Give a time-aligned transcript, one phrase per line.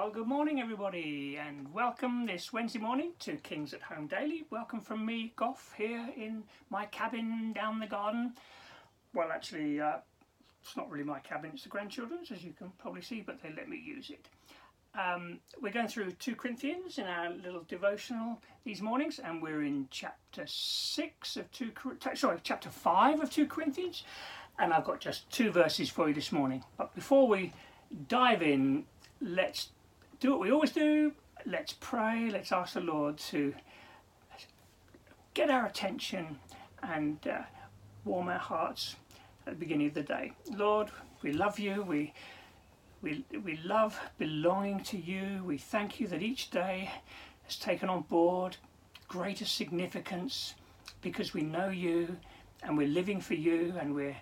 [0.00, 4.46] Well, good morning, everybody, and welcome this Wednesday morning to Kings at Home Daily.
[4.48, 8.32] Welcome from me, Goff, here in my cabin down the garden.
[9.12, 9.98] Well, actually, uh,
[10.62, 13.52] it's not really my cabin, it's the grandchildren's, as you can probably see, but they
[13.54, 14.26] let me use it.
[14.98, 19.86] Um, we're going through 2 Corinthians in our little devotional these mornings, and we're in
[19.90, 21.72] chapter 6 of 2
[22.14, 24.04] sorry, chapter 5 of 2 Corinthians,
[24.58, 26.64] and I've got just two verses for you this morning.
[26.78, 27.52] But before we
[28.08, 28.86] dive in,
[29.20, 29.68] let's
[30.20, 31.12] do what we always do.
[31.46, 32.30] Let's pray.
[32.30, 33.54] Let's ask the Lord to
[35.32, 36.38] get our attention
[36.82, 37.42] and uh,
[38.04, 38.96] warm our hearts
[39.46, 40.32] at the beginning of the day.
[40.54, 40.90] Lord,
[41.22, 41.82] we love you.
[41.82, 42.12] We
[43.02, 45.42] we, we love belonging to you.
[45.42, 46.90] We thank you that each day
[47.44, 48.58] has taken on board
[49.08, 50.54] greater significance
[51.00, 52.18] because we know you
[52.62, 54.16] and we're living for you and we're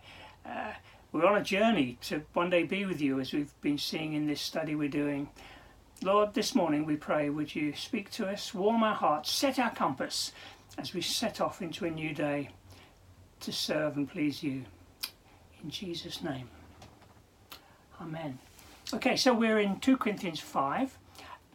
[0.47, 0.73] uh,
[1.11, 4.28] we're on a journey to one day be with you as we've been seeing in
[4.28, 5.28] this study we're doing.
[6.03, 9.71] Lord, this morning we pray, would you speak to us, warm our hearts, set our
[9.71, 10.31] compass
[10.79, 12.51] as we set off into a new day
[13.41, 14.65] to serve and please you.
[15.61, 16.49] In Jesus' name.
[18.01, 18.39] Amen.
[18.95, 20.97] Okay, so we're in 2 Corinthians 5,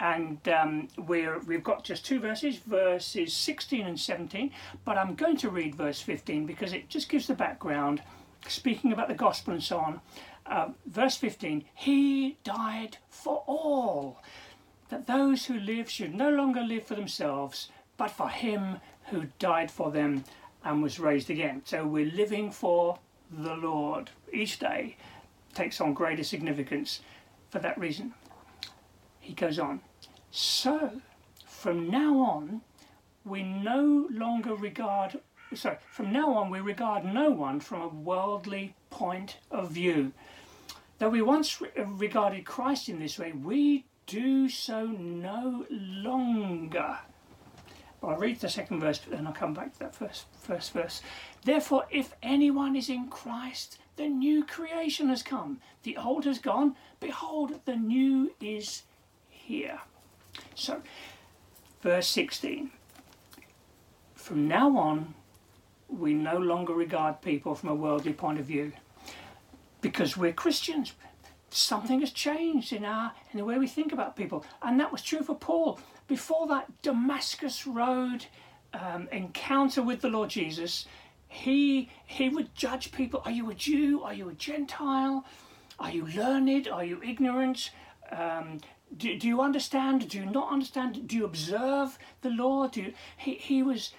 [0.01, 4.51] and um, we're, we've got just two verses, verses 16 and 17,
[4.83, 8.03] but I'm going to read verse 15 because it just gives the background,
[8.49, 10.01] speaking about the gospel and so on.
[10.45, 14.21] Uh, verse 15 He died for all,
[14.89, 18.77] that those who live should no longer live for themselves, but for Him
[19.09, 20.23] who died for them
[20.63, 21.61] and was raised again.
[21.65, 22.99] So we're living for
[23.31, 24.11] the Lord.
[24.31, 24.97] Each day
[25.53, 27.01] takes on greater significance
[27.49, 28.13] for that reason.
[29.19, 29.81] He goes on.
[30.31, 31.01] So,
[31.45, 32.61] from now on,
[33.23, 35.19] we no longer regard,
[35.53, 40.13] sorry, from now on, we regard no one from a worldly point of view.
[40.99, 46.99] Though we once uh, regarded Christ in this way, we do so no longer.
[48.03, 51.01] I'll read the second verse, but then I'll come back to that first, first verse.
[51.43, 55.59] Therefore, if anyone is in Christ, the new creation has come.
[55.83, 56.75] The old has gone.
[56.99, 58.83] Behold, the new is
[59.29, 59.79] here.
[60.53, 60.81] So,
[61.81, 62.71] verse 16.
[64.15, 65.15] From now on,
[65.87, 68.71] we no longer regard people from a worldly point of view
[69.81, 70.93] because we're Christians.
[71.49, 75.03] Something has changed in our in the way we think about people, and that was
[75.03, 75.79] true for Paul.
[76.07, 78.25] Before that Damascus Road
[78.73, 80.85] um, encounter with the Lord Jesus,
[81.27, 83.21] he he would judge people.
[83.25, 84.01] Are you a Jew?
[84.03, 85.25] Are you a Gentile?
[85.79, 86.67] Are you learned?
[86.67, 87.69] Are you ignorant?
[88.11, 88.59] Um,
[88.95, 90.07] do, do you understand?
[90.09, 91.07] Do you not understand?
[91.07, 92.67] Do you observe the law?
[92.67, 93.91] Do you, he, he was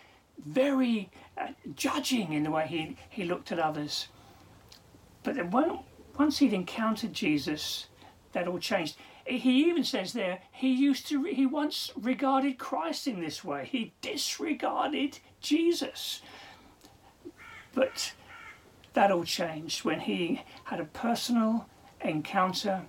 [0.44, 4.08] very uh, judging in the way he, he looked at others.
[5.22, 5.50] But then
[6.18, 7.86] once he'd encountered Jesus,
[8.34, 8.96] that all changed.
[9.26, 13.66] He even says there he used to he once regarded Christ in this way.
[13.70, 16.20] He disregarded Jesus.
[17.72, 18.12] But
[18.92, 21.66] that all changed when he had a personal
[22.00, 22.82] encounter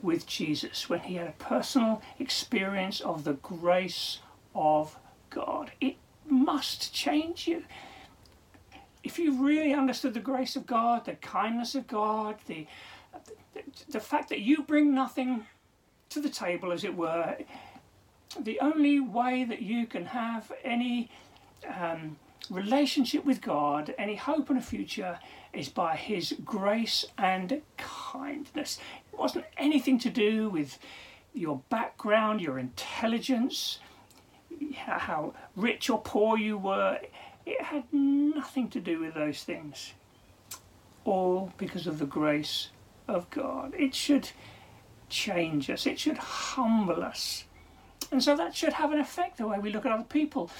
[0.00, 4.20] with Jesus, when he had a personal experience of the grace
[4.54, 4.96] of
[5.28, 5.72] God.
[5.80, 5.96] It
[6.30, 7.64] must change you.
[9.02, 12.66] If you really understood the grace of God, the kindness of God, the,
[13.54, 15.46] the, the fact that you bring nothing
[16.10, 17.36] to the table, as it were,
[18.38, 21.10] the only way that you can have any
[21.66, 22.16] um,
[22.50, 25.18] relationship with God, any hope and a future,
[25.52, 28.78] is by His grace and kindness.
[29.12, 30.78] It wasn't anything to do with
[31.34, 33.78] your background, your intelligence,
[34.74, 36.98] how rich or poor you were.
[37.46, 39.94] It had nothing to do with those things.
[41.04, 42.68] All because of the grace
[43.06, 43.74] of God.
[43.78, 44.30] It should
[45.08, 47.44] change us, it should humble us.
[48.10, 50.50] And so that should have an effect the way we look at other people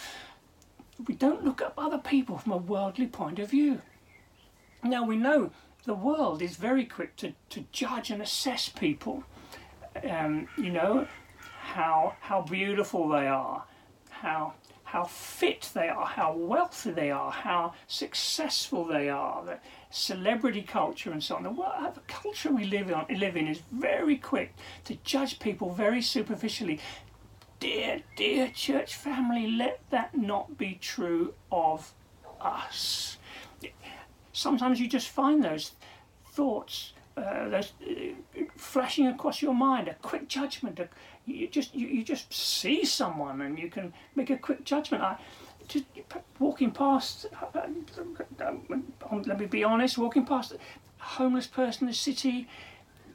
[1.06, 3.80] we don't look at other people from a worldly point of view.
[4.82, 5.50] Now we know
[5.84, 9.24] the world is very quick to, to judge and assess people.
[10.08, 11.06] Um, you know,
[11.60, 13.64] how how beautiful they are,
[14.20, 14.54] how
[14.84, 19.58] how fit they are, how wealthy they are, how successful they are, the
[19.90, 21.42] celebrity culture and so on.
[21.42, 24.54] The, world, the culture we live, on, live in is very quick
[24.84, 26.80] to judge people very superficially
[27.60, 31.92] dear, dear church family, let that not be true of
[32.40, 33.16] us.
[34.32, 35.72] Sometimes you just find those
[36.32, 40.78] thoughts, uh, those uh, flashing across your mind, a quick judgment.
[40.78, 40.88] A,
[41.28, 45.02] you just you, you just see someone and you can make a quick judgment.
[45.02, 45.16] I,
[45.68, 45.84] just
[46.38, 47.66] walking past, uh,
[49.26, 50.58] let me be honest, walking past a
[50.98, 52.48] homeless person in the city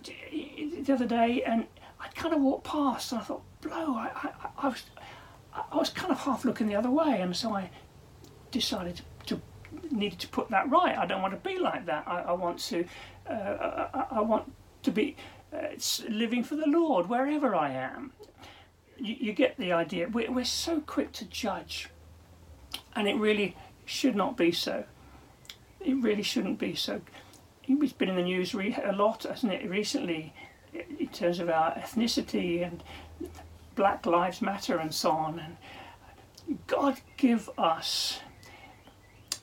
[0.03, 1.65] the other day, and
[1.99, 4.83] I kind of walked past and I thought, blow, I, I, I was
[5.53, 7.69] I was kind of half looking the other way, and so I
[8.51, 9.41] decided to, to
[9.91, 10.97] needed to put that right.
[10.97, 12.07] I don't want to be like that.
[12.07, 12.85] I, I want to
[13.29, 14.51] uh, I, I, want
[14.83, 15.15] to be
[15.53, 15.75] uh,
[16.09, 18.11] living for the Lord wherever I am.
[18.97, 20.07] You, you get the idea.
[20.07, 21.89] We're, we're so quick to judge,
[22.95, 23.55] and it really
[23.85, 24.85] should not be so.
[25.79, 27.01] It really shouldn't be so.
[27.67, 30.33] It's been in the news a lot, hasn't it, recently,
[30.73, 32.83] in terms of our ethnicity and
[33.75, 35.39] Black Lives Matter and so on.
[35.39, 35.57] And
[36.67, 38.19] God give us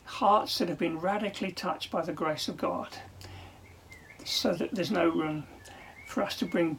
[0.04, 2.88] hearts that have been radically touched by the grace of God
[4.24, 5.44] so that there's no room
[6.10, 6.78] for us to bring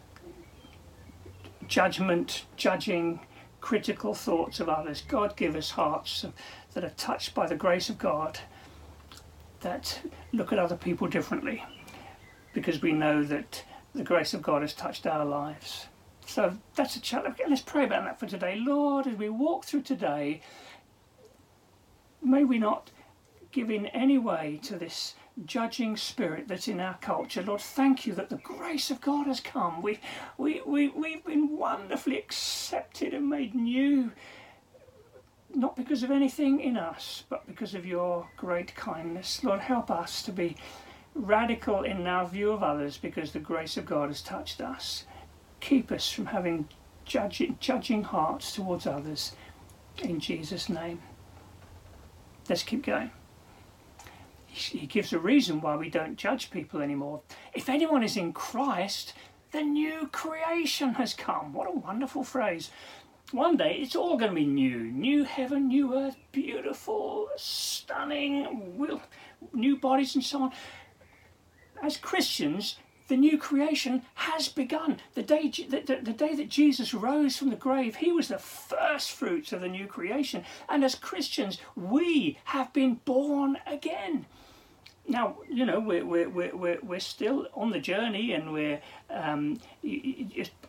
[1.67, 3.21] judgment, judging,
[3.61, 5.03] critical thoughts of others.
[5.07, 6.25] God give us hearts
[6.73, 8.39] that are touched by the grace of God
[9.61, 10.01] that
[10.33, 11.63] look at other people differently
[12.53, 13.63] because we know that
[13.95, 15.87] the grace of God has touched our lives.
[16.25, 17.37] So that's a challenge.
[17.47, 18.57] Let's pray about that for today.
[18.57, 20.41] Lord, as we walk through today,
[22.21, 22.91] may we not
[23.51, 27.41] give in any way to this judging spirit that's in our culture.
[27.41, 29.81] Lord, thank you that the grace of God has come.
[29.81, 29.99] We,
[30.37, 34.11] we, we, we've been wonderfully accepted and made new,
[35.53, 39.43] not because of anything in us, but because of your great kindness.
[39.43, 40.57] Lord, help us to be
[41.13, 45.05] radical in our view of others because the grace of God has touched us
[45.61, 46.67] keep us from having
[47.05, 49.33] judging, judging hearts towards others.
[49.99, 51.01] In Jesus' name.
[52.49, 53.11] Let's keep going.
[54.53, 57.21] He gives a reason why we don't judge people anymore.
[57.53, 59.13] If anyone is in Christ,
[59.51, 61.53] the new creation has come.
[61.53, 62.69] What a wonderful phrase.
[63.31, 64.79] One day it's all going to be new.
[64.79, 68.77] New heaven, new earth, beautiful, stunning,
[69.53, 70.51] new bodies and so on.
[71.81, 72.75] As Christians,
[73.11, 75.01] the new creation has begun.
[75.15, 78.37] The day, the, the, the, day that Jesus rose from the grave, he was the
[78.37, 80.45] first fruits of the new creation.
[80.69, 84.27] And as Christians, we have been born again.
[85.09, 89.59] Now, you know, we're, we're, we're, we're still on the journey, and we're, um,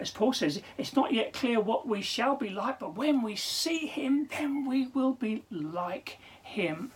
[0.00, 3.37] as Paul says, it's not yet clear what we shall be like, but when we
[3.37, 6.91] see him, then we will be like him.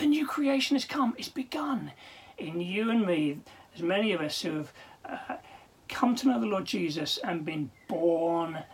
[0.00, 1.92] The new creation has come, it's begun
[2.36, 3.38] in you and me
[3.72, 4.72] there's many of us who have
[5.04, 5.36] uh,
[5.88, 8.64] come to know the Lord Jesus and been born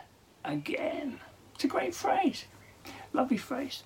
[0.45, 1.21] again.
[1.55, 2.47] It's a great phrase,
[3.13, 3.85] lovely phrase.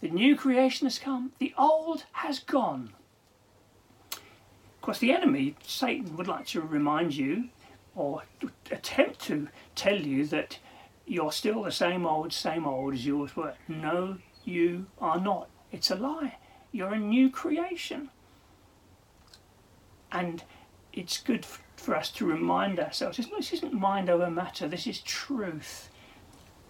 [0.00, 2.92] The new creation has come, the old has gone.
[4.12, 7.50] Of course, the enemy, Satan, would like to remind you
[7.94, 8.22] or
[8.70, 10.58] attempt to tell you that
[11.06, 13.54] you're still the same old, same old as you always were.
[13.68, 15.48] No, you are not.
[15.70, 16.36] It's a lie.
[16.72, 18.10] You're a new creation.
[20.12, 20.42] And
[20.92, 21.46] it's good
[21.76, 25.88] for us to remind ourselves this isn't mind over matter, this is truth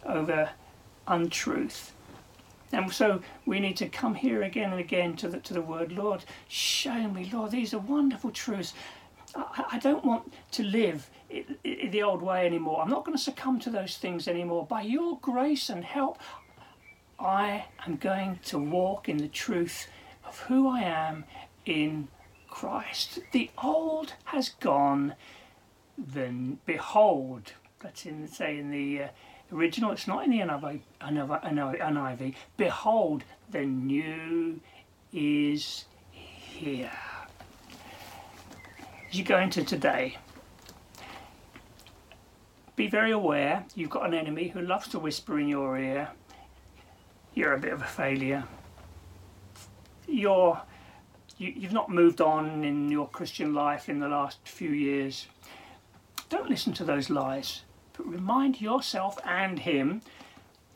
[0.05, 0.51] over
[1.07, 1.93] untruth.
[2.73, 5.91] And so we need to come here again and again to the, to the word,
[5.91, 8.75] Lord, show me, Lord, these are wonderful truths.
[9.35, 11.11] I, I don't want to live
[11.65, 12.81] the old way anymore.
[12.81, 14.67] I'm not going to succumb to those things anymore.
[14.67, 16.21] By your grace and help,
[17.19, 19.89] I am going to walk in the truth
[20.25, 21.25] of who I am
[21.67, 22.09] in
[22.51, 23.21] Christ.
[23.33, 25.15] The old has gone,
[25.97, 29.09] then behold, that's in say in the uh,
[29.53, 34.61] original, it's not in the NIV, NIV, behold, the new
[35.13, 36.93] is here.
[39.09, 40.19] As you go into today,
[42.77, 46.11] be very aware you've got an enemy who loves to whisper in your ear,
[47.35, 48.45] you're a bit of a failure.
[50.07, 50.61] You're
[51.41, 55.27] you, you've not moved on in your Christian life in the last few years,
[56.29, 57.63] don't listen to those lies,
[57.97, 60.03] but remind yourself and him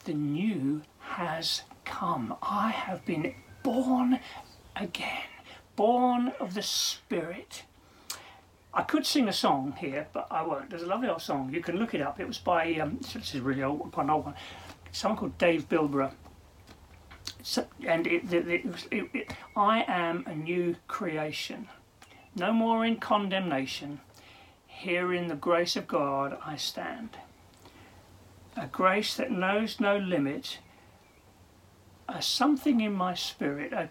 [0.05, 2.35] the new has come.
[2.43, 4.19] I have been born
[4.75, 5.29] again,
[5.77, 7.65] born of the Spirit.
[8.73, 10.71] I could sing a song here, but I won't.
[10.71, 11.53] There's a lovely old song.
[11.53, 12.19] You can look it up.
[12.19, 14.35] It was by, um, this is really old, quite an old one.
[14.91, 16.13] Someone called Dave Bilbrough
[17.47, 21.69] so, and it, it, it, I am a new creation,
[22.35, 24.01] no more in condemnation.
[24.67, 27.19] Here in the grace of God I stand.
[28.57, 30.59] A grace that knows no limit,
[32.09, 33.91] a something in my spirit, a,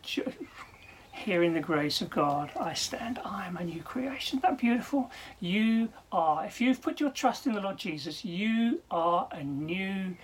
[1.11, 3.19] here in the grace of God I stand.
[3.23, 4.39] I am a new creation.
[4.39, 5.11] Isn't that beautiful?
[5.39, 10.17] You are, if you've put your trust in the Lord Jesus, you are a new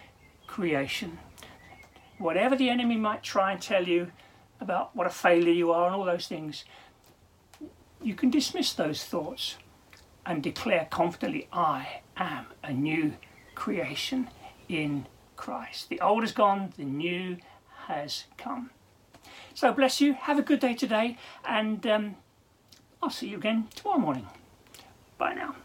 [0.47, 1.19] creation
[2.19, 4.11] whatever the enemy might try and tell you
[4.61, 6.65] about what a failure you are and all those things,
[8.01, 9.57] you can dismiss those thoughts
[10.25, 13.15] and declare confidently, I am a new
[13.55, 14.29] creation
[14.67, 15.89] in Christ.
[15.89, 17.37] The old is gone, the new
[17.87, 18.69] has come.
[19.53, 20.13] So bless you.
[20.13, 22.15] Have a good day today, and um,
[23.01, 24.27] I'll see you again tomorrow morning.
[25.17, 25.55] Bye now.